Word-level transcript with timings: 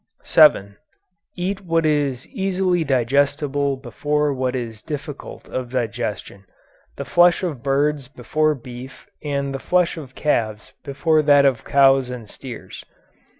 7. 0.23 0.77
Eat 1.35 1.61
what 1.63 1.85
is 1.85 2.27
easily 2.29 2.83
digestible 2.83 3.77
before 3.77 4.33
what 4.33 4.55
is 4.55 4.81
difficult 4.81 5.47
of 5.49 5.69
digestion. 5.69 6.43
The 6.97 7.05
flesh 7.05 7.43
of 7.43 7.61
birds 7.61 8.07
before 8.07 8.55
beef 8.55 9.05
and 9.23 9.53
the 9.53 9.59
flesh 9.59 9.97
of 9.97 10.15
calves 10.15 10.73
before 10.83 11.21
that 11.21 11.45
of 11.45 11.63
cows 11.63 12.09
and 12.09 12.27
steers. 12.27 12.83